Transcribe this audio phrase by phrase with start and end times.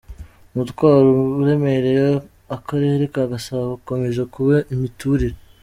[0.53, 1.09] Umutwaro
[1.41, 2.07] uremereye
[2.55, 5.37] Akarere ka Gasabo ukomeje kuba imiturire